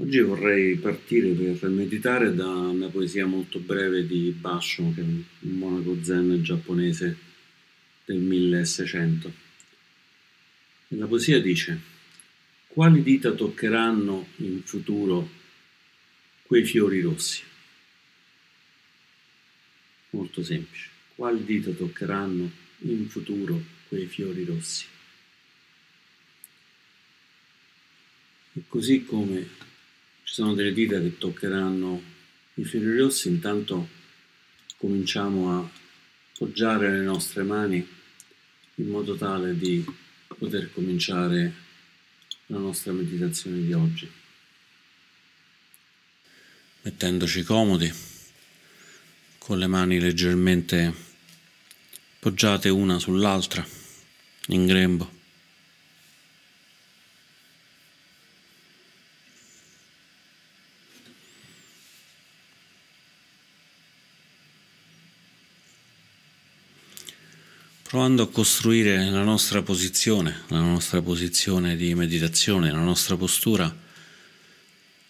Oggi 0.00 0.20
vorrei 0.20 0.76
partire 0.76 1.32
per 1.32 1.70
meditare 1.70 2.32
da 2.32 2.46
una 2.46 2.86
poesia 2.86 3.26
molto 3.26 3.58
breve 3.58 4.06
di 4.06 4.30
Basho, 4.30 4.92
che 4.94 5.00
è 5.00 5.02
un 5.02 5.24
monaco 5.40 5.98
zen 6.04 6.40
giapponese 6.40 7.16
del 8.04 8.18
1600. 8.18 9.32
E 10.86 10.96
la 10.96 11.06
poesia 11.08 11.40
dice: 11.40 11.80
Quali 12.68 13.02
dita 13.02 13.32
toccheranno 13.32 14.28
in 14.36 14.62
futuro 14.62 15.28
quei 16.42 16.64
fiori 16.64 17.00
rossi? 17.00 17.42
Molto 20.10 20.44
semplice. 20.44 20.90
Quali 21.16 21.44
dita 21.44 21.72
toccheranno 21.72 22.48
in 22.82 23.08
futuro 23.08 23.60
quei 23.88 24.06
fiori 24.06 24.44
rossi? 24.44 24.86
E 28.52 28.62
così 28.68 29.04
come 29.04 29.66
ci 30.28 30.34
sono 30.34 30.52
delle 30.52 30.74
dita 30.74 31.00
che 31.00 31.16
toccheranno 31.16 32.02
i 32.56 32.64
fiori 32.64 32.98
rossi, 32.98 33.28
intanto 33.28 33.88
cominciamo 34.76 35.58
a 35.58 35.70
poggiare 36.36 36.90
le 36.90 37.00
nostre 37.00 37.44
mani 37.44 37.76
in 38.74 38.88
modo 38.88 39.16
tale 39.16 39.56
di 39.56 39.82
poter 40.36 40.70
cominciare 40.70 41.54
la 42.48 42.58
nostra 42.58 42.92
meditazione 42.92 43.62
di 43.62 43.72
oggi. 43.72 44.10
Mettendoci 46.82 47.42
comodi, 47.42 47.90
con 49.38 49.58
le 49.58 49.66
mani 49.66 49.98
leggermente 49.98 50.92
poggiate 52.18 52.68
una 52.68 52.98
sull'altra, 52.98 53.66
in 54.48 54.66
grembo. 54.66 55.17
Provando 67.98 68.22
a 68.22 68.30
costruire 68.30 69.10
la 69.10 69.24
nostra 69.24 69.60
posizione, 69.60 70.42
la 70.50 70.60
nostra 70.60 71.02
posizione 71.02 71.74
di 71.74 71.96
meditazione, 71.96 72.70
la 72.70 72.78
nostra 72.78 73.16
postura 73.16 73.76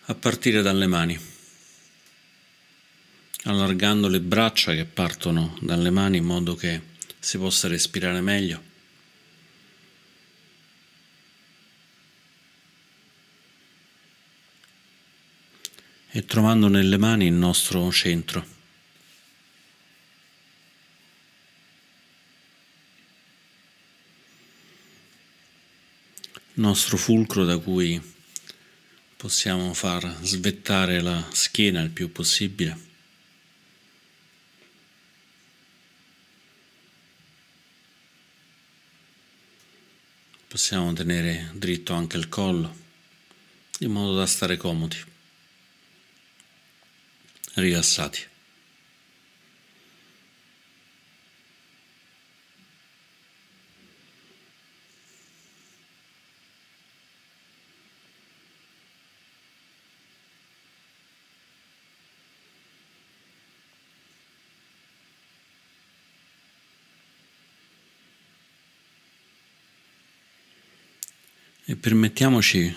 a 0.06 0.14
partire 0.14 0.62
dalle 0.62 0.86
mani, 0.86 1.20
allargando 3.42 4.08
le 4.08 4.20
braccia 4.20 4.72
che 4.72 4.86
partono 4.86 5.58
dalle 5.61 5.91
mani 5.91 6.17
in 6.17 6.25
modo 6.25 6.55
che 6.55 6.80
si 7.19 7.36
possa 7.36 7.69
respirare 7.69 8.22
meglio. 8.22 8.62
E 16.11 16.25
trovando 16.25 16.69
nelle 16.69 16.97
mani 16.97 17.27
il 17.27 17.34
nostro 17.34 17.92
centro. 17.92 18.58
Nostro 26.58 26.96
fulcro 26.96 27.45
da 27.45 27.58
cui 27.58 28.01
possiamo 29.17 29.74
far 29.74 30.19
svettare 30.23 31.01
la 31.01 31.24
schiena 31.33 31.80
il 31.83 31.91
più 31.91 32.11
possibile. 32.11 32.86
Possiamo 40.48 40.92
tenere 40.92 41.51
dritto 41.55 41.92
anche 41.92 42.17
il 42.17 42.29
collo, 42.29 42.74
in 43.80 43.92
modo 43.92 44.17
da 44.17 44.27
stare 44.27 44.57
comodi, 44.57 44.97
rilassati. 47.55 48.36
Permettiamoci 71.88 72.76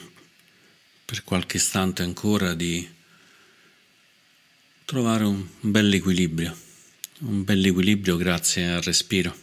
per 1.03 1.25
qualche 1.25 1.57
istante 1.57 2.01
ancora 2.01 2.53
di 2.53 2.89
trovare 4.85 5.25
un 5.25 5.45
bel 5.59 5.93
equilibrio, 5.93 6.57
un 7.19 7.43
bel 7.43 7.65
equilibrio 7.65 8.15
grazie 8.15 8.69
al 8.69 8.81
respiro. 8.81 9.37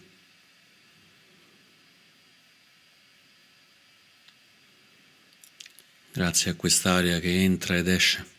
Grazie 6.12 6.52
a 6.52 6.54
quest'aria 6.54 7.20
che 7.20 7.42
entra 7.42 7.76
ed 7.76 7.88
esce. 7.88 8.37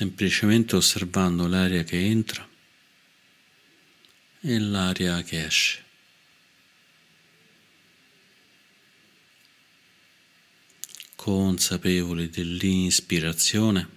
Semplicemente 0.00 0.76
osservando 0.76 1.46
l'aria 1.46 1.84
che 1.84 2.02
entra 2.02 2.48
e 4.40 4.58
l'aria 4.58 5.22
che 5.22 5.44
esce. 5.44 5.84
Consapevoli 11.16 12.30
dell'ispirazione, 12.30 13.88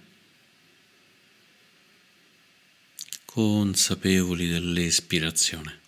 consapevoli 3.24 4.46
dell'espirazione. 4.46 5.83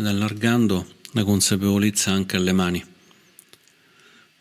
Ed 0.00 0.06
allargando 0.06 0.96
la 1.12 1.24
consapevolezza 1.24 2.10
anche 2.10 2.36
alle 2.36 2.52
mani, 2.52 2.82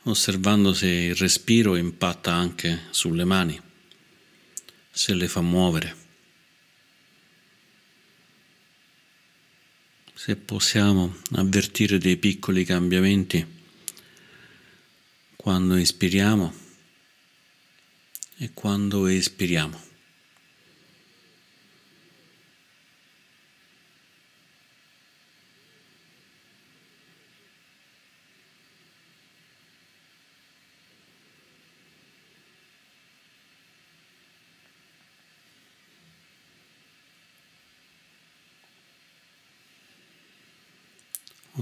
osservando 0.03 0.73
se 0.73 0.87
il 0.87 1.15
respiro 1.15 1.75
impatta 1.75 2.33
anche 2.33 2.83
sulle 2.91 3.25
mani, 3.25 3.61
se 4.89 5.13
le 5.13 5.27
fa 5.27 5.41
muovere, 5.41 5.95
se 10.13 10.37
possiamo 10.37 11.17
avvertire 11.33 11.97
dei 11.97 12.15
piccoli 12.15 12.63
cambiamenti 12.63 13.45
quando 15.35 15.75
ispiriamo 15.75 16.53
e 18.37 18.51
quando 18.53 19.07
espiriamo. 19.07 19.88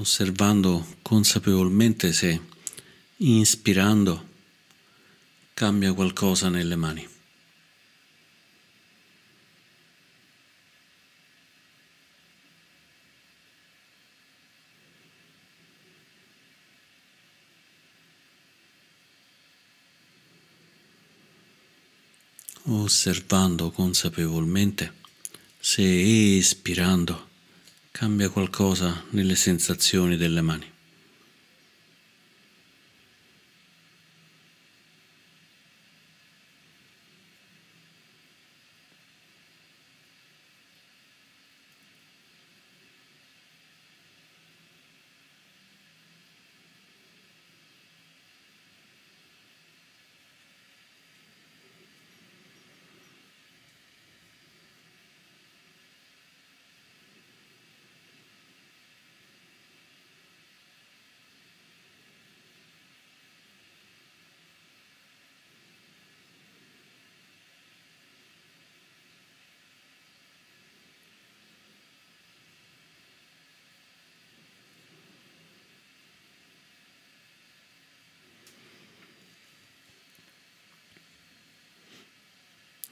osservando 0.08 0.88
consapevolmente 1.04 2.14
se 2.14 2.40
inspirando 3.18 4.26
cambia 5.54 5.94
qualcosa 5.94 6.48
nelle 6.50 6.78
mani. 6.78 7.06
osservando 22.70 23.72
consapevolmente 23.72 24.94
se 25.60 26.38
espirando 26.38 27.28
cambia 28.00 28.30
qualcosa 28.30 29.06
nelle 29.10 29.34
sensazioni 29.34 30.18
delle 30.18 30.42
mani. 30.42 30.77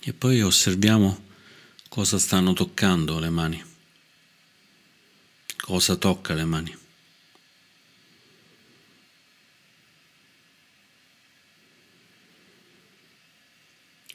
E 0.07 0.13
poi 0.13 0.39
osserviamo 0.39 1.29
cosa 1.89 2.19
stanno 2.19 2.53
toccando 2.53 3.17
le 3.17 3.31
mani, 3.31 3.65
cosa 5.57 5.95
tocca 5.95 6.35
le 6.35 6.45
mani. 6.45 6.77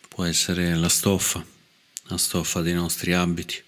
Può 0.06 0.24
essere 0.24 0.76
la 0.76 0.88
stoffa, 0.88 1.44
la 2.04 2.18
stoffa 2.18 2.60
dei 2.60 2.74
nostri 2.74 3.12
abiti. 3.12 3.60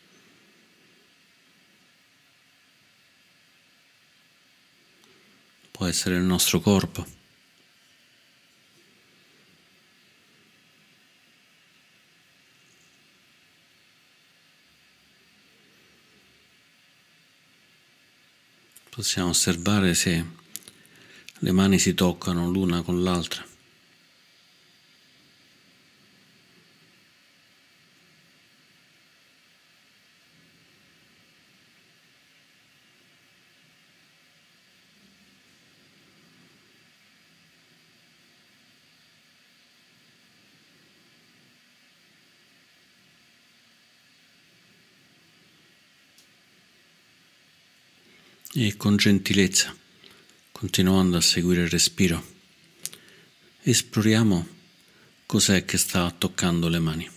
Può 5.73 5.87
essere 5.87 6.15
il 6.15 6.23
nostro 6.23 6.61
corpo. 6.61 7.22
Possiamo 18.95 19.31
osservare 19.31 19.95
se 19.95 20.23
le 21.39 21.51
mani 21.51 21.79
si 21.79 21.95
toccano 21.95 22.51
l'una 22.51 22.83
con 22.83 23.03
l'altra. 23.03 23.43
E 48.65 48.77
con 48.77 48.97
gentilezza, 48.97 49.75
continuando 50.53 51.17
a 51.17 51.21
seguire 51.21 51.63
il 51.63 51.69
respiro, 51.69 52.25
esploriamo 53.63 54.47
cos'è 55.27 55.65
che 55.65 55.77
sta 55.77 56.09
toccando 56.17 56.69
le 56.69 56.79
mani. 56.79 57.11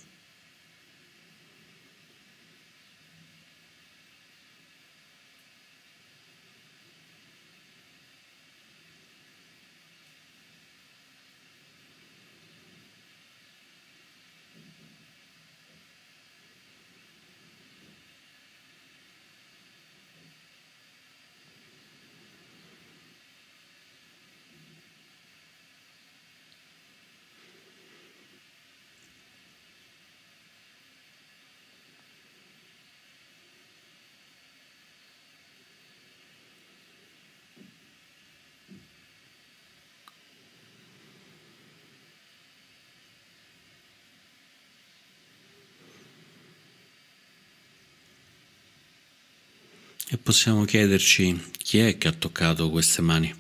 E 50.15 50.17
possiamo 50.17 50.63
chiederci 50.63 51.51
chi 51.57 51.79
è 51.79 51.97
che 51.97 52.07
ha 52.07 52.13
toccato 52.13 52.69
queste 52.69 53.01
mani 53.01 53.35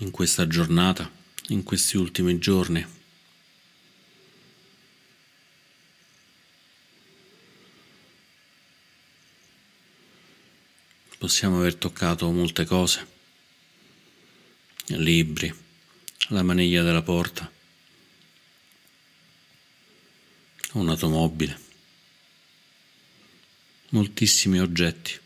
in 0.00 0.10
questa 0.10 0.46
giornata, 0.46 1.10
in 1.46 1.62
questi 1.62 1.96
ultimi 1.96 2.38
giorni. 2.38 2.86
Possiamo 11.16 11.60
aver 11.60 11.76
toccato 11.76 12.30
molte 12.30 12.66
cose, 12.66 13.06
libri, 14.88 15.50
la 16.28 16.42
maniglia 16.42 16.82
della 16.82 17.00
porta, 17.00 17.50
un'automobile 20.72 21.67
moltissimi 23.90 24.60
oggetti. 24.60 25.18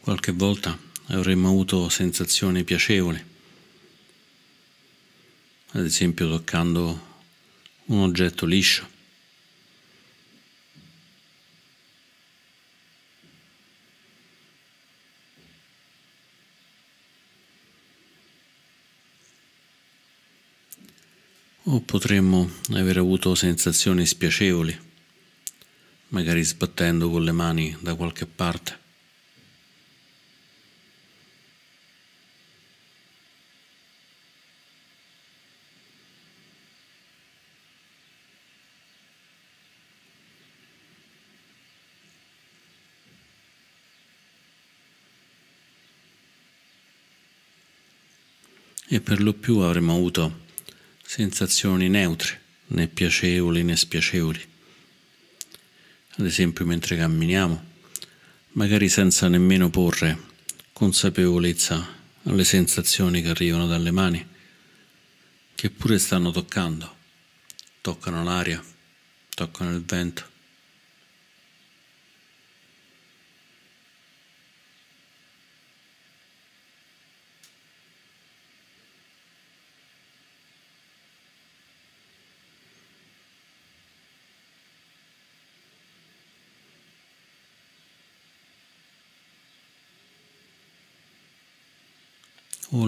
Qualche 0.00 0.32
volta 0.32 0.76
avremmo 1.06 1.48
avuto 1.48 1.88
sensazioni 1.88 2.64
piacevoli, 2.64 3.24
ad 5.74 5.84
esempio 5.84 6.28
toccando 6.28 7.10
un 7.86 8.00
oggetto 8.00 8.44
liscio. 8.44 9.01
O 21.74 21.80
potremmo 21.80 22.50
aver 22.74 22.98
avuto 22.98 23.34
sensazioni 23.34 24.04
spiacevoli, 24.04 24.78
magari 26.08 26.42
sbattendo 26.44 27.08
con 27.08 27.24
le 27.24 27.32
mani 27.32 27.74
da 27.80 27.94
qualche 27.94 28.26
parte. 28.26 28.78
E 48.88 49.00
per 49.00 49.22
lo 49.22 49.32
più 49.32 49.60
avremmo 49.60 49.94
avuto 49.94 50.51
sensazioni 51.14 51.90
neutre, 51.90 52.40
né 52.68 52.88
piacevoli 52.88 53.62
né 53.62 53.76
spiacevoli. 53.76 54.40
Ad 56.16 56.24
esempio 56.24 56.64
mentre 56.64 56.96
camminiamo, 56.96 57.64
magari 58.52 58.88
senza 58.88 59.28
nemmeno 59.28 59.68
porre 59.68 60.18
consapevolezza 60.72 61.86
alle 62.22 62.44
sensazioni 62.44 63.20
che 63.20 63.28
arrivano 63.28 63.66
dalle 63.66 63.90
mani, 63.90 64.26
che 65.54 65.68
pure 65.68 65.98
stanno 65.98 66.30
toccando, 66.30 66.96
toccano 67.82 68.24
l'aria, 68.24 68.64
toccano 69.34 69.74
il 69.74 69.84
vento. 69.84 70.31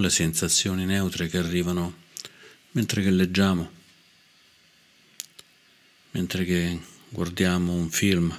O 0.05 0.07
le 0.07 0.11
sensazioni 0.11 0.85
neutre 0.85 1.29
che 1.29 1.39
arrivano 1.39 2.03
mentre 2.73 3.03
che 3.03 3.11
leggiamo, 3.11 3.71
mentre 6.11 6.45
che 6.45 6.79
guardiamo 7.09 7.73
un 7.73 7.89
film. 7.89 8.37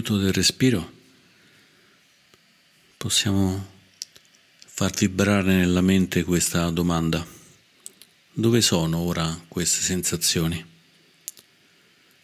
Con 0.00 0.16
l'aiuto 0.16 0.16
del 0.16 0.32
respiro 0.32 0.92
possiamo 2.96 3.78
far 4.66 4.92
vibrare 4.92 5.54
nella 5.54 5.80
mente 5.80 6.24
questa 6.24 6.70
domanda. 6.70 7.26
Dove 8.32 8.60
sono 8.62 8.98
ora 8.98 9.44
queste 9.48 9.82
sensazioni? 9.82 10.64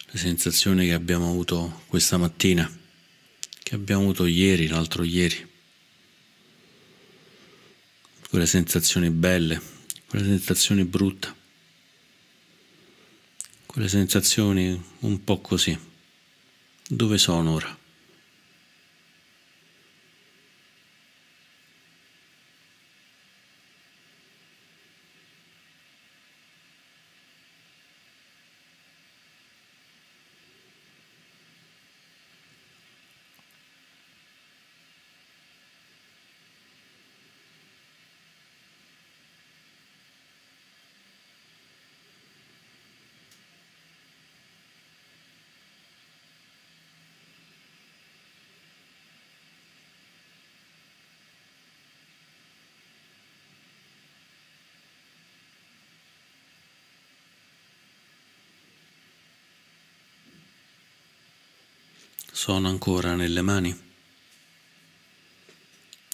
Le 0.09 0.17
sensazioni 0.17 0.87
che 0.87 0.93
abbiamo 0.93 1.29
avuto 1.29 1.83
questa 1.87 2.17
mattina, 2.17 2.69
che 3.61 3.75
abbiamo 3.75 4.03
avuto 4.03 4.25
ieri, 4.25 4.67
l'altro 4.67 5.03
ieri. 5.03 5.45
Quelle 8.29 8.45
sensazioni 8.45 9.09
belle, 9.09 9.61
quelle 10.07 10.25
sensazioni 10.25 10.83
brutte, 10.83 11.33
quelle 13.65 13.87
sensazioni 13.87 14.83
un 14.99 15.23
po' 15.23 15.39
così. 15.41 15.95
Dove 16.89 17.17
sono 17.17 17.51
ora? 17.51 17.76
Sono 62.47 62.69
ancora 62.69 63.13
nelle 63.13 63.41
mani? 63.41 63.77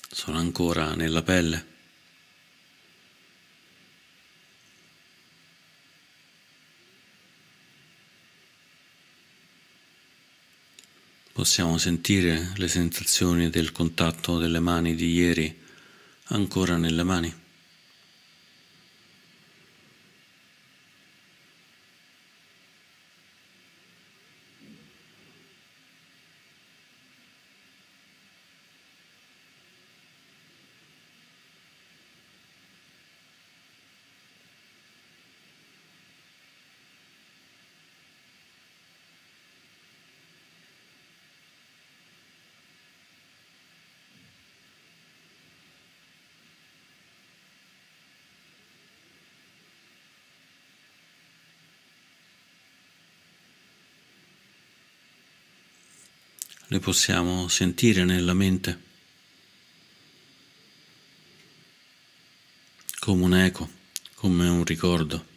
Sono 0.09 0.39
ancora 0.39 0.95
nella 0.95 1.21
pelle? 1.21 1.65
Possiamo 11.31 11.77
sentire 11.77 12.53
le 12.55 12.67
sensazioni 12.67 13.51
del 13.51 13.71
contatto 13.71 14.39
delle 14.39 14.59
mani 14.59 14.95
di 14.95 15.11
ieri 15.11 15.61
ancora 16.29 16.77
nelle 16.77 17.03
mani? 17.03 17.42
Le 56.73 56.79
possiamo 56.79 57.47
sentire 57.49 58.03
nella 58.03 58.33
mente 58.33 58.81
come 62.97 63.23
un 63.23 63.35
eco, 63.35 63.69
come 64.15 64.47
un 64.47 64.65
ricordo. 64.65 65.32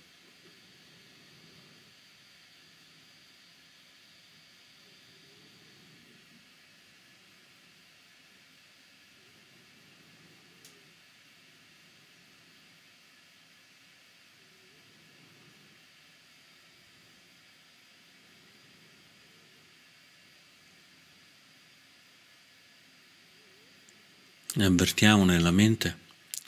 Ne 24.56 24.64
avvertiamo 24.64 25.26
nella 25.26 25.50
mente 25.50 25.98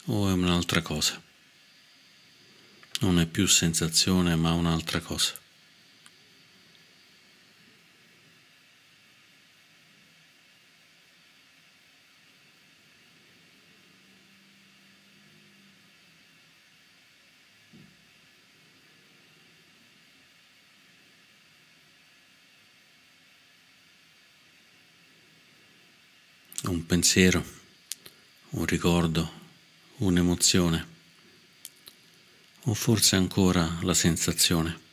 o 0.06 0.30
è 0.30 0.32
un'altra 0.32 0.80
cosa? 0.80 1.22
Non 3.00 3.20
è 3.20 3.26
più 3.26 3.46
sensazione 3.46 4.34
ma 4.34 4.52
un'altra 4.52 5.00
cosa. 5.00 5.34
un 26.64 26.84
pensiero 26.84 27.57
un 28.50 28.64
ricordo, 28.64 29.30
un'emozione 29.98 30.86
o 32.64 32.74
forse 32.74 33.16
ancora 33.16 33.78
la 33.82 33.94
sensazione. 33.94 34.88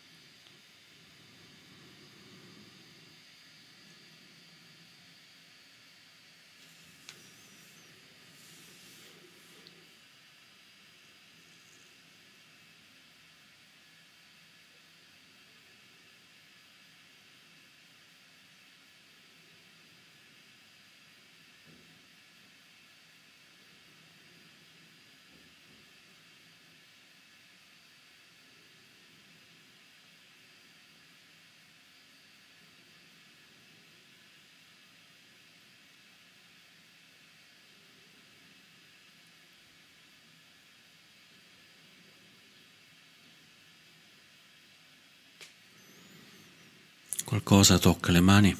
Qualcosa 47.25 47.79
tocca 47.79 48.11
le 48.11 48.21
mani, 48.21 48.55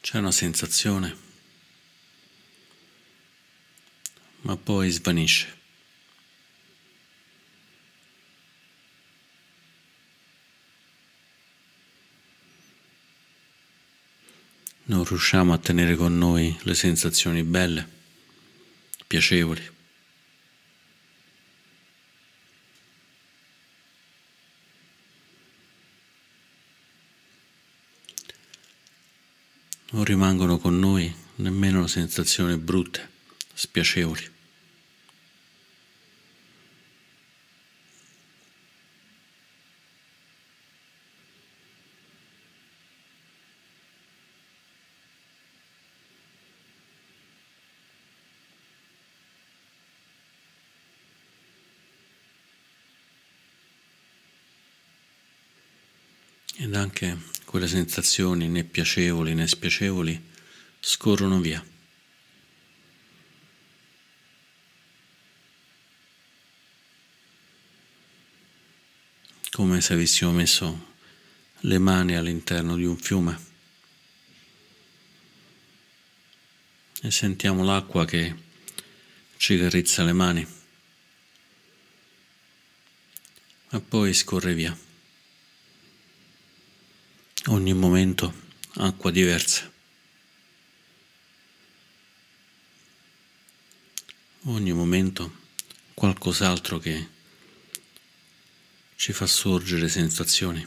c'è 0.00 0.16
una 0.16 0.32
sensazione, 0.32 1.14
ma 4.40 4.56
poi 4.56 4.88
svanisce. 4.88 5.56
Non 14.84 15.04
riusciamo 15.04 15.52
a 15.52 15.58
tenere 15.58 15.96
con 15.96 16.16
noi 16.16 16.58
le 16.62 16.74
sensazioni 16.74 17.42
belle, 17.42 17.86
piacevoli. 19.06 19.76
non 29.90 30.04
rimangono 30.04 30.58
con 30.58 30.78
noi 30.78 31.12
nemmeno 31.36 31.77
sensazioni 31.88 32.56
brutte, 32.56 33.08
spiacevoli. 33.54 34.36
Ed 56.60 56.74
anche 56.74 57.16
quelle 57.44 57.68
sensazioni 57.68 58.48
né 58.48 58.64
piacevoli 58.64 59.32
né 59.32 59.46
spiacevoli 59.46 60.20
scorrono 60.80 61.38
via. 61.38 61.64
Come 69.58 69.80
se 69.80 69.94
avessimo 69.94 70.30
messo 70.30 70.94
le 71.62 71.78
mani 71.78 72.14
all'interno 72.14 72.76
di 72.76 72.84
un 72.84 72.96
fiume. 72.96 73.36
E 77.02 77.10
sentiamo 77.10 77.64
l'acqua 77.64 78.04
che 78.04 78.36
ci 79.36 79.58
carizza 79.58 80.04
le 80.04 80.12
mani, 80.12 80.46
ma 83.70 83.80
poi 83.80 84.14
scorre 84.14 84.54
via. 84.54 84.78
Ogni 87.46 87.74
momento 87.74 88.32
acqua 88.74 89.10
diversa. 89.10 89.68
Ogni 94.42 94.72
momento 94.72 95.32
qualcos'altro 95.94 96.78
che 96.78 97.16
ci 98.98 99.12
fa 99.12 99.26
sorgere 99.26 99.88
sensazioni. 99.88 100.66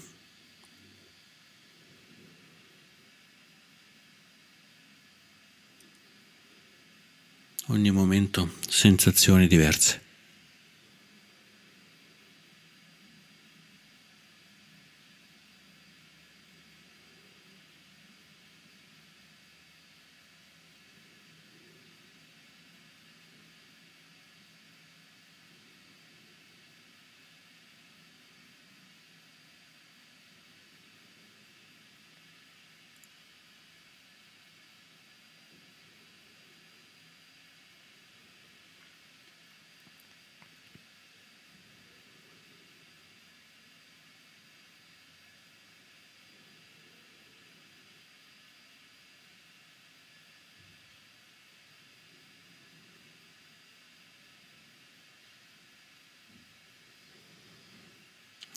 Ogni 7.65 7.91
momento 7.91 8.53
sensazioni 8.69 9.47
diverse. 9.47 10.10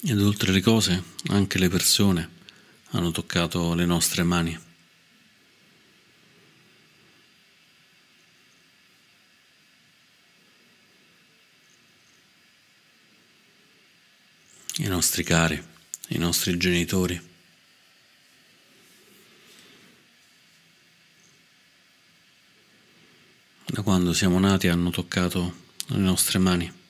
Ed 0.06 0.20
oltre 0.20 0.52
le 0.52 0.60
cose, 0.60 1.02
anche 1.28 1.58
le 1.58 1.70
persone 1.70 2.28
hanno 2.90 3.10
toccato 3.10 3.72
le 3.72 3.86
nostre 3.86 4.22
mani. 4.22 4.54
I 14.76 14.86
nostri 14.88 15.24
cari, 15.24 15.62
i 16.08 16.18
nostri 16.18 16.54
genitori. 16.58 17.18
Da 23.64 23.80
quando 23.80 24.12
siamo 24.12 24.38
nati 24.38 24.68
hanno 24.68 24.90
toccato 24.90 25.62
le 25.86 25.96
nostre 25.96 26.38
mani. 26.38 26.83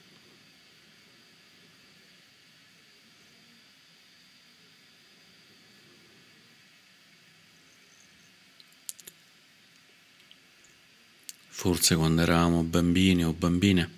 Forse 11.56 11.94
quando 11.94 12.20
eravamo 12.20 12.64
bambini 12.64 13.24
o 13.24 13.32
bambine, 13.32 13.88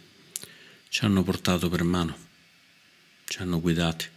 ci 0.91 1.07
hanno 1.07 1.23
portato 1.23 1.71
per 1.71 1.85
mano, 1.85 2.15
ci 3.25 3.41
hanno 3.41 3.61
guidati. 3.61 4.09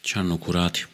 Ci 0.00 0.18
hanno 0.18 0.36
curati. 0.38 0.86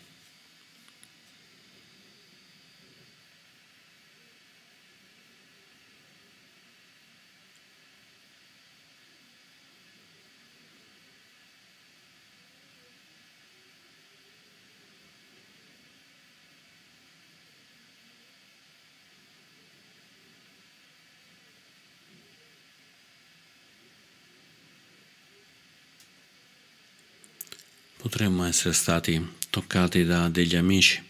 Potremmo 28.24 28.46
essere 28.46 28.72
stati 28.72 29.34
toccati 29.50 30.02
da 30.02 30.30
degli 30.30 30.56
amici 30.56 31.02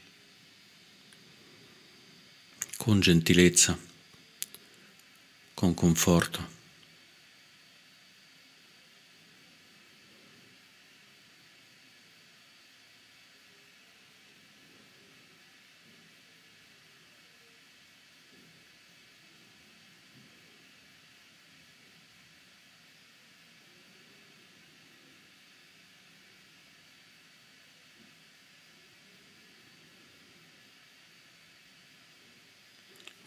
con 2.77 2.99
gentilezza, 2.99 3.79
con 5.55 5.75
conforto. 5.75 6.54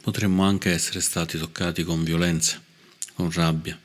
Potremmo 0.07 0.45
anche 0.45 0.71
essere 0.71 1.01
stati 1.01 1.37
toccati 1.37 1.83
con 1.83 2.01
violenza, 2.05 2.61
con 3.13 3.29
rabbia. 3.29 3.77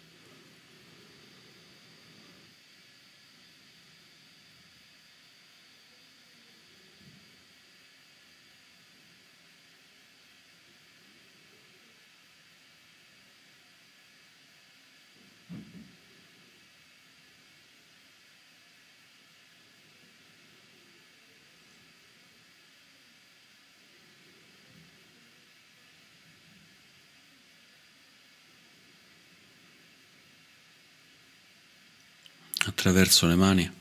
Attraverso 32.82 33.28
le 33.28 33.36
mani 33.36 33.72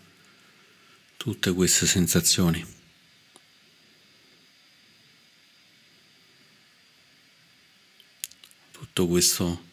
tutte 1.18 1.52
queste 1.54 1.88
sensazioni. 1.88 2.64
Tutto 8.72 9.08
questo 9.08 9.64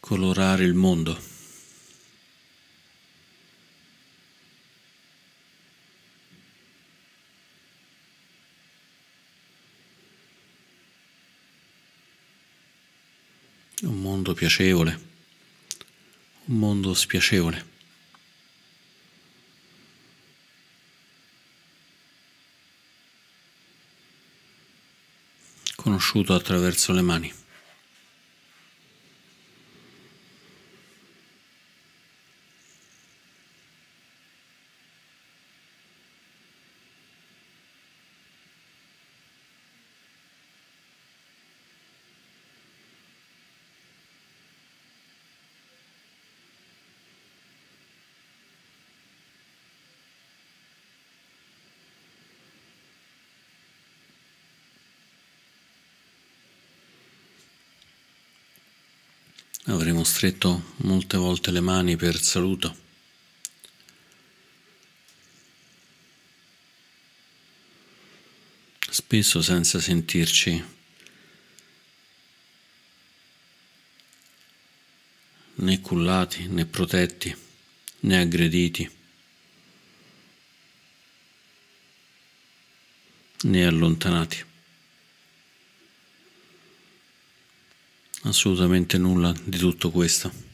colorare 0.00 0.64
il 0.64 0.74
mondo. 0.74 1.34
Un 13.82 14.00
mondo 14.00 14.34
piacevole, 14.34 15.05
un 16.48 16.58
mondo 16.58 16.94
spiacevole. 16.94 17.74
conosciuto 25.86 26.34
attraverso 26.34 26.92
le 26.92 27.00
mani. 27.00 27.32
Stretto 60.06 60.72
molte 60.78 61.16
volte 61.16 61.50
le 61.50 61.60
mani 61.60 61.96
per 61.96 62.18
saluto. 62.22 62.84
Spesso 68.88 69.42
senza 69.42 69.80
sentirci 69.80 70.64
né 75.56 75.80
cullati 75.80 76.46
né 76.46 76.64
protetti 76.64 77.36
né 78.00 78.18
aggrediti 78.18 78.90
né 83.42 83.66
allontanati. 83.66 84.55
Assolutamente 88.28 88.98
nulla 88.98 89.34
di 89.44 89.58
tutto 89.58 89.90
questo. 89.90 90.44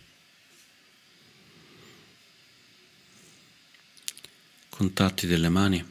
Contatti 4.68 5.26
delle 5.26 5.48
mani 5.48 5.85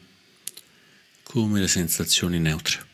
come 1.22 1.60
le 1.60 1.68
sensazioni 1.68 2.38
neutre. 2.38 2.91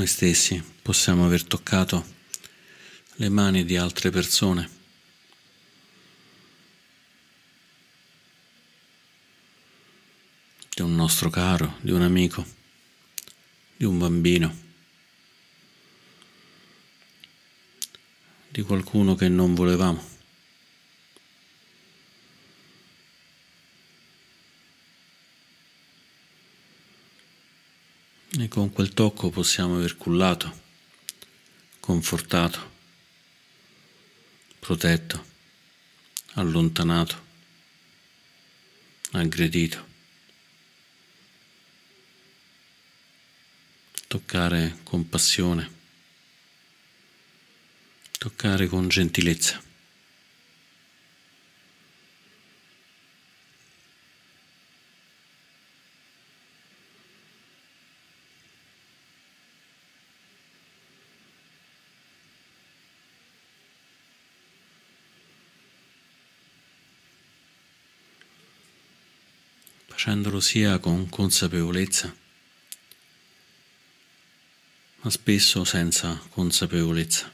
Noi 0.00 0.08
stessi 0.08 0.64
possiamo 0.80 1.26
aver 1.26 1.44
toccato 1.44 2.02
le 3.16 3.28
mani 3.28 3.66
di 3.66 3.76
altre 3.76 4.08
persone. 4.08 4.78
di 10.72 10.86
un 10.86 10.94
nostro 10.94 11.28
caro, 11.28 11.76
di 11.82 11.90
un 11.90 12.00
amico, 12.00 12.42
di 13.76 13.84
un 13.84 13.98
bambino, 13.98 14.56
di 18.48 18.62
qualcuno 18.62 19.14
che 19.14 19.28
non 19.28 19.52
volevamo. 19.52 20.02
E 28.38 28.39
con 28.50 28.72
quel 28.72 28.92
tocco 28.92 29.30
possiamo 29.30 29.76
aver 29.76 29.96
cullato, 29.96 30.60
confortato, 31.78 32.70
protetto, 34.58 35.24
allontanato, 36.32 37.24
aggredito. 39.12 39.86
Toccare 44.08 44.78
con 44.82 45.08
passione, 45.08 45.70
toccare 48.18 48.66
con 48.66 48.88
gentilezza. 48.88 49.69
Sia 70.40 70.78
con 70.78 71.08
consapevolezza, 71.08 72.14
ma 75.02 75.10
spesso 75.10 75.64
senza 75.64 76.20
consapevolezza. 76.30 77.32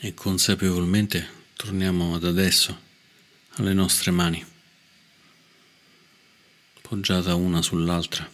E 0.00 0.14
consapevolmente 0.14 1.28
torniamo 1.56 2.14
ad 2.14 2.24
adesso, 2.24 2.80
alle 3.54 3.72
nostre 3.72 4.10
mani 4.12 4.57
poggiata 6.88 7.34
una 7.34 7.60
sull'altra. 7.60 8.26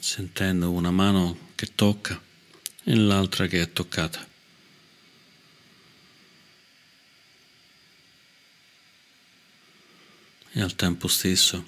Sentendo 0.00 0.72
una 0.72 0.90
mano 0.90 1.50
che 1.54 1.72
tocca 1.76 2.20
e 2.82 2.94
l'altra 2.96 3.46
che 3.46 3.62
è 3.62 3.72
toccata. 3.72 4.26
E 10.52 10.60
al 10.60 10.74
tempo 10.74 11.06
stesso 11.06 11.64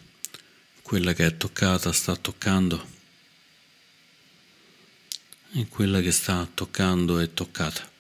quella 0.82 1.12
che 1.12 1.24
è 1.24 1.36
toccata 1.36 1.92
sta 1.92 2.16
toccando 2.16 2.84
e 5.52 5.68
quella 5.68 6.00
che 6.00 6.10
sta 6.10 6.48
toccando 6.52 7.20
è 7.20 7.32
toccata. 7.32 7.91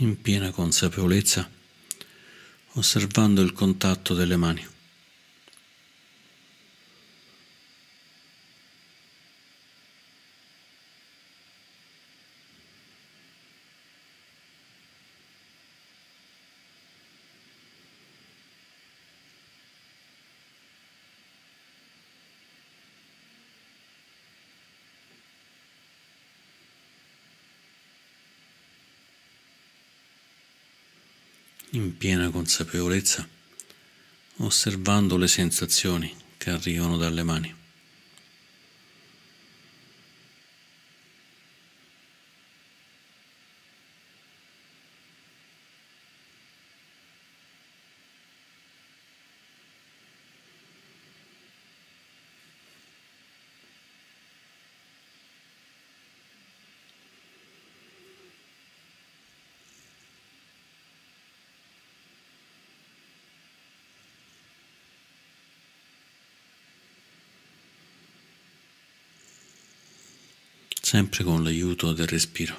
In 0.00 0.20
piena 0.20 0.50
consapevolezza, 0.50 1.48
osservando 2.74 3.42
il 3.42 3.52
contatto 3.52 4.14
delle 4.14 4.36
mani. 4.36 4.66
in 31.72 31.87
piena 31.98 32.30
consapevolezza, 32.30 33.28
osservando 34.36 35.16
le 35.16 35.26
sensazioni 35.26 36.14
che 36.36 36.50
arrivano 36.50 36.96
dalle 36.96 37.24
mani. 37.24 37.52
Sempre 70.88 71.22
con 71.22 71.42
l'aiuto 71.44 71.92
del 71.92 72.06
respiro. 72.06 72.56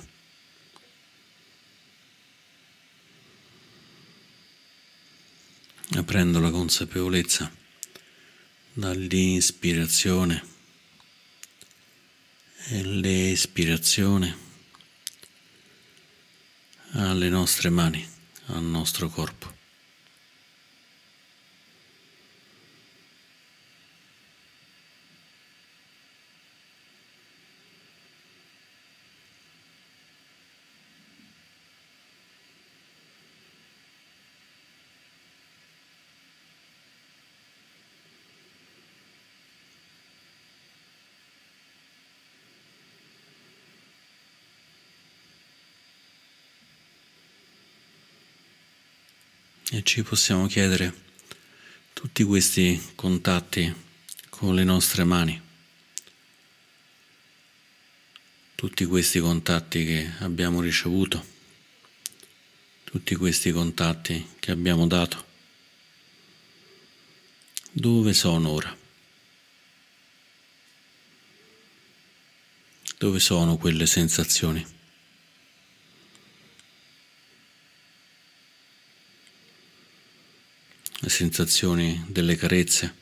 Aprendo 5.96 6.40
la 6.40 6.52
consapevolezza 6.52 7.52
dall'ispirazione 8.74 10.46
e 12.68 12.84
l'espirazione 12.84 14.38
alle 16.92 17.30
nostre 17.30 17.72
mani, 17.72 18.08
al 18.50 18.62
nostro 18.62 19.10
corpo. 19.10 19.58
E 49.72 49.79
ci 49.90 50.04
possiamo 50.04 50.46
chiedere 50.46 50.94
tutti 51.94 52.24
questi 52.24 52.80
contatti 52.94 53.74
con 54.30 54.54
le 54.54 54.64
nostre 54.64 55.04
mani, 55.04 55.42
tutti 58.54 58.86
questi 58.86 59.20
contatti 59.20 59.84
che 59.86 60.12
abbiamo 60.20 60.62
ricevuto, 60.62 61.26
tutti 62.84 63.16
questi 63.16 63.52
contatti 63.52 64.36
che 64.38 64.52
abbiamo 64.52 64.86
dato, 64.86 65.26
dove 67.72 68.14
sono 68.14 68.50
ora? 68.52 68.78
Dove 73.00 73.20
sono 73.20 73.58
quelle 73.58 73.88
sensazioni? 73.88 74.79
Le 81.10 81.16
sensazioni 81.16 82.06
delle 82.08 82.36
carezze, 82.36 82.96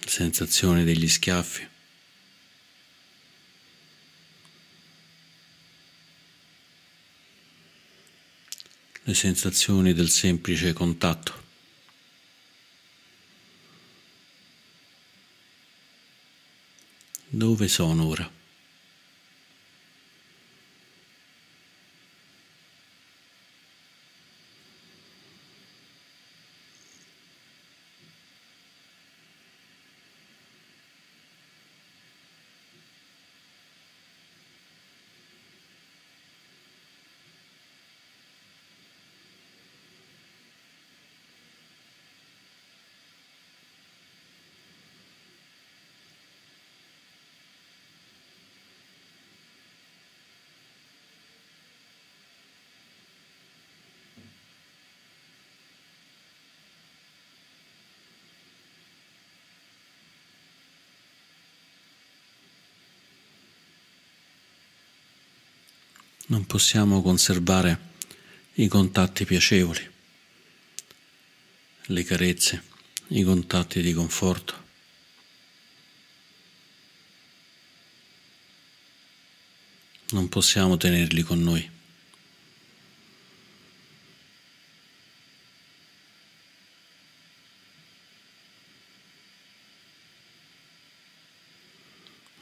le 0.00 0.08
sensazioni 0.08 0.84
degli 0.84 1.08
schiaffi. 1.08 1.68
le 9.08 9.14
sensazioni 9.14 9.92
del 9.94 10.10
semplice 10.10 10.72
contatto. 10.72 11.44
Dove 17.28 17.68
sono 17.68 18.04
ora? 18.04 18.28
Non 66.26 66.44
possiamo 66.46 67.02
conservare 67.02 67.94
i 68.54 68.66
contatti 68.68 69.24
piacevoli, 69.24 69.90
le 71.86 72.04
carezze, 72.04 72.62
i 73.08 73.22
contatti 73.22 73.80
di 73.80 73.92
conforto. 73.92 74.64
Non 80.08 80.28
possiamo 80.28 80.76
tenerli 80.76 81.22
con 81.22 81.42
noi. 81.42 81.70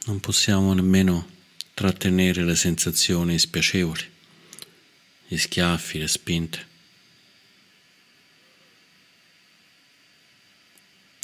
Non 0.05 0.19
possiamo 0.19 0.73
nemmeno 0.73 1.34
trattenere 1.75 2.43
le 2.43 2.55
sensazioni 2.55 3.37
spiacevoli, 3.37 4.09
gli 5.27 5.37
schiaffi, 5.37 5.99
le 5.99 6.07
spinte. 6.07 6.67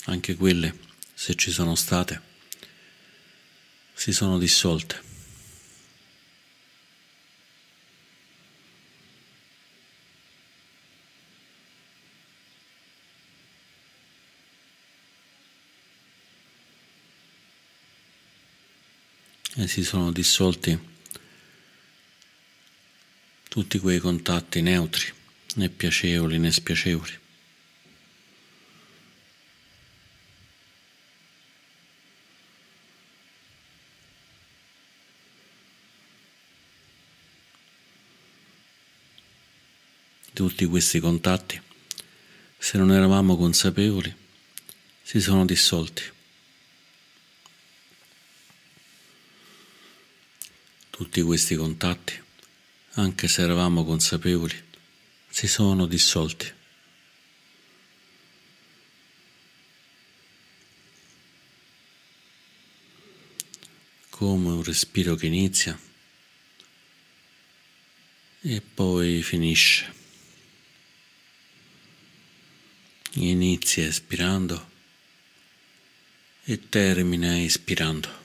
Anche 0.05 0.35
quelle, 0.35 0.77
se 1.13 1.35
ci 1.35 1.51
sono 1.51 1.73
state, 1.75 2.21
si 3.93 4.11
sono 4.11 4.37
dissolte. 4.37 5.10
e 19.55 19.67
si 19.67 19.83
sono 19.83 20.11
dissolti 20.11 20.79
tutti 23.49 23.79
quei 23.79 23.99
contatti 23.99 24.61
neutri, 24.61 25.11
né 25.55 25.67
piacevoli 25.67 26.39
né 26.39 26.51
spiacevoli. 26.51 27.19
Tutti 40.33 40.65
questi 40.65 41.01
contatti, 41.01 41.61
se 42.57 42.77
non 42.77 42.93
eravamo 42.93 43.35
consapevoli, 43.35 44.15
si 45.03 45.19
sono 45.19 45.45
dissolti. 45.45 46.19
Tutti 51.01 51.23
questi 51.23 51.55
contatti, 51.55 52.13
anche 52.91 53.27
se 53.27 53.41
eravamo 53.41 53.83
consapevoli, 53.83 54.53
si 55.29 55.47
sono 55.47 55.87
dissolti. 55.87 56.53
Come 64.11 64.49
un 64.49 64.63
respiro 64.63 65.15
che 65.15 65.25
inizia 65.25 65.75
e 68.41 68.61
poi 68.61 69.23
finisce. 69.23 69.91
Inizia 73.13 73.87
espirando 73.87 74.69
e 76.43 76.69
termina 76.69 77.39
ispirando. 77.39 78.20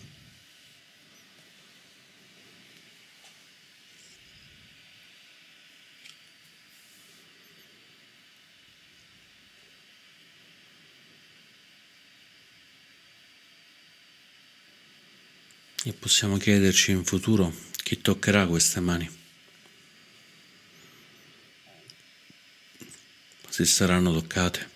E 15.86 15.92
possiamo 15.92 16.36
chiederci 16.36 16.90
in 16.90 17.04
futuro 17.04 17.54
chi 17.84 18.00
toccherà 18.00 18.44
queste 18.46 18.80
mani. 18.80 19.08
Se 23.48 23.64
saranno 23.64 24.12
toccate. 24.12 24.74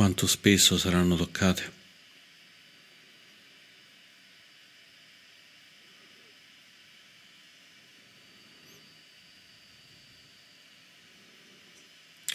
quanto 0.00 0.26
spesso 0.26 0.78
saranno 0.78 1.14
toccate. 1.14 1.72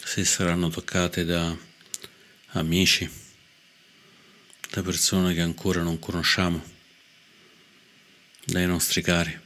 Se 0.04 0.24
saranno 0.24 0.68
toccate 0.68 1.24
da 1.24 1.56
amici, 2.52 3.25
da 4.76 4.82
persone 4.82 5.32
che 5.32 5.40
ancora 5.40 5.80
non 5.80 5.98
conosciamo, 5.98 6.62
dai 8.44 8.66
nostri 8.66 9.00
cari. 9.00 9.44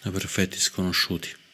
da 0.00 0.10
perfetti 0.10 0.58
sconosciuti. 0.58 1.47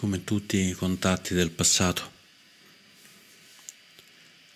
Come 0.00 0.24
tutti 0.24 0.56
i 0.56 0.72
contatti 0.72 1.34
del 1.34 1.50
passato, 1.50 2.10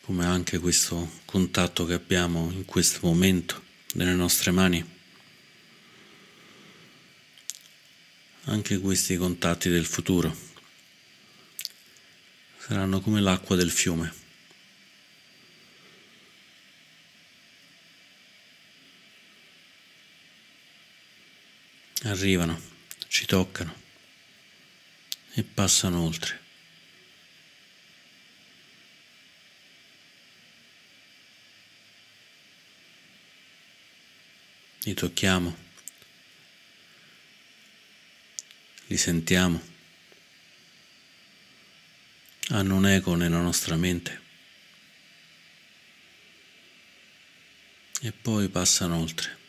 come 0.00 0.24
anche 0.24 0.59
questo 0.59 1.20
contatto 1.26 1.85
che 1.85 1.92
abbiamo 1.92 2.50
in 2.50 2.64
questo 2.64 3.00
momento 3.02 3.62
nelle 3.92 4.14
nostre 4.14 4.52
mani, 4.52 4.83
anche 8.44 8.78
questi 8.78 9.18
contatti 9.18 9.68
del 9.68 9.85
futuro 9.85 10.35
saranno 12.57 13.02
come 13.02 13.20
l'acqua 13.20 13.54
del 13.54 13.70
fiume. 13.70 14.14
Arrivano, 22.05 22.59
ci 23.09 23.26
toccano 23.26 23.82
e 25.35 25.43
passano 25.43 26.01
oltre. 26.01 26.43
Li 34.85 34.95
tocchiamo, 34.95 35.57
li 38.87 38.97
sentiamo, 38.97 39.61
hanno 42.49 42.76
un 42.76 42.87
eco 42.87 43.14
nella 43.14 43.41
nostra 43.41 43.76
mente 43.76 44.20
e 48.03 48.12
poi 48.12 48.49
passano 48.49 48.99
oltre. 48.99 49.43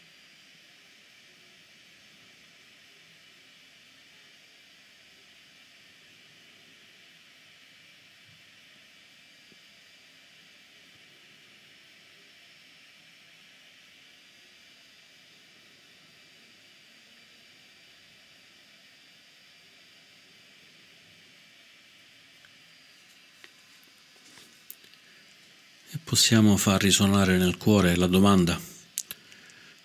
Possiamo 26.05 26.55
far 26.55 26.79
risuonare 26.83 27.35
nel 27.35 27.57
cuore 27.57 27.95
la 27.95 28.05
domanda 28.05 28.61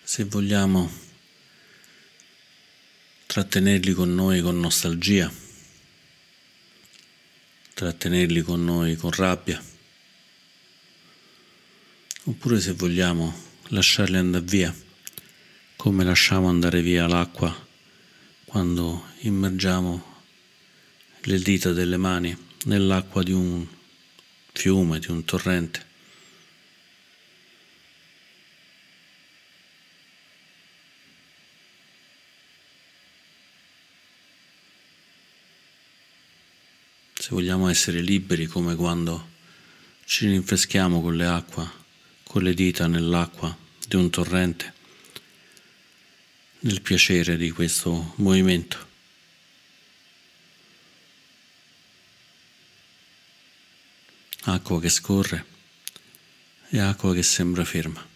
se 0.03 0.23
vogliamo 0.25 0.91
trattenerli 3.25 3.93
con 3.93 4.13
noi 4.13 4.39
con 4.41 4.59
nostalgia, 4.59 5.33
trattenerli 7.73 8.41
con 8.41 8.63
noi 8.63 8.95
con 8.97 9.09
rabbia, 9.09 9.59
oppure 12.25 12.59
se 12.59 12.73
vogliamo 12.73 13.33
lasciarli 13.69 14.17
andare 14.17 14.45
via, 14.45 14.75
come 15.75 16.03
lasciamo 16.03 16.49
andare 16.49 16.83
via 16.83 17.07
l'acqua 17.07 17.67
quando 18.45 19.07
immergiamo 19.21 20.23
le 21.21 21.39
dita 21.39 21.71
delle 21.71 21.97
mani 21.97 22.37
nell'acqua 22.65 23.23
di 23.23 23.31
un 23.31 23.65
fiume, 24.51 24.99
di 24.99 25.09
un 25.09 25.25
torrente. 25.25 25.89
Se 37.31 37.37
vogliamo 37.37 37.69
essere 37.69 38.01
liberi 38.01 38.45
come 38.45 38.75
quando 38.75 39.29
ci 40.03 40.27
rinfreschiamo 40.27 41.01
con 41.01 41.15
le 41.15 41.25
acqua, 41.25 41.71
con 42.23 42.43
le 42.43 42.53
dita 42.53 42.87
nell'acqua 42.87 43.57
di 43.87 43.95
un 43.95 44.09
torrente, 44.09 44.73
nel 46.59 46.81
piacere 46.81 47.37
di 47.37 47.49
questo 47.51 48.15
movimento. 48.17 48.85
Acqua 54.41 54.81
che 54.81 54.89
scorre 54.89 55.45
e 56.67 56.79
acqua 56.79 57.13
che 57.13 57.23
sembra 57.23 57.63
ferma. 57.63 58.10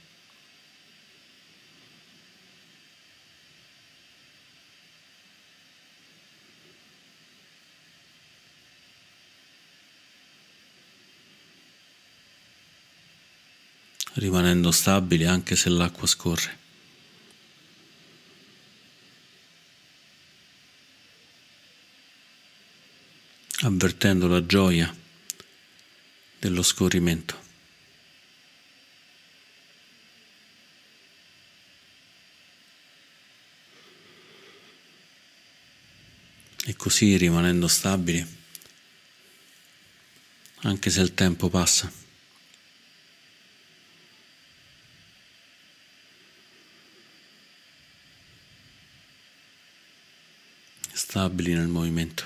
rimanendo 14.26 14.71
stabili 14.71 15.26
anche 15.26 15.55
se 15.55 15.69
l'acqua 15.69 16.07
scorre. 16.07 16.63
avvertendo 23.61 24.28
la 24.28 24.45
gioia 24.45 24.93
dello 26.38 26.61
scorrimento. 26.61 27.43
E 36.65 36.76
così 36.76 37.15
rimanendo 37.17 37.67
stabili, 37.67 38.26
anche 40.61 40.89
se 40.89 41.01
il 41.01 41.13
tempo 41.13 41.49
passa. 41.49 42.04
Stabili 51.16 51.53
nel 51.53 51.68
movimento, 51.68 52.26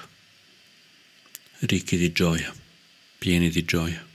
ricchi 1.59 1.95
di 1.95 2.11
gioia, 2.11 2.51
pieni 3.19 3.51
di 3.51 3.63
gioia. 3.63 4.08